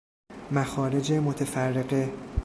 مخارج 0.51 1.11
متفرقه 1.13 2.11